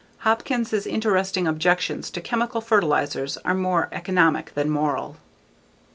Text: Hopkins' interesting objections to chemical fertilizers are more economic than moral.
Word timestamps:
Hopkins' 0.21 0.87
interesting 0.87 1.45
objections 1.47 2.09
to 2.09 2.21
chemical 2.21 2.59
fertilizers 2.59 3.37
are 3.45 3.53
more 3.53 3.87
economic 3.91 4.51
than 4.55 4.67
moral. 4.67 5.17